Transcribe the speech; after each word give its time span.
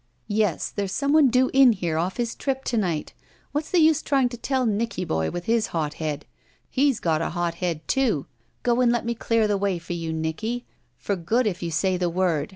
Yes, 0.33 0.71
there's 0.71 0.91
some 0.91 1.13
one 1.13 1.27
due 1.27 1.51
in 1.53 1.73
here 1.73 1.99
off 1.99 2.17
his 2.17 2.33
trip 2.33 2.63
to 2.63 2.75
night. 2.75 3.13
What's 3.51 3.69
the 3.69 3.77
use 3.77 4.01
trying 4.01 4.29
to 4.29 4.35
tell 4.37 4.65
Nicky 4.65 5.05
boy 5.05 5.29
with 5.29 5.45
his 5.45 5.67
hot 5.77 5.93
head. 6.01 6.25
He's 6.71 6.99
got 6.99 7.21
a 7.21 7.29
hot 7.29 7.53
head, 7.61 7.87
too. 7.87 8.25
Go, 8.63 8.81
and 8.81 8.91
let 8.91 9.05
me 9.05 9.13
clear 9.13 9.47
the 9.47 9.57
way 9.57 9.77
for 9.77 9.93
you, 9.93 10.11
Nicky. 10.11 10.65
For 10.97 11.15
good 11.15 11.45
if 11.45 11.61
you 11.61 11.69
say 11.69 11.97
the 11.97 12.09
word. 12.09 12.49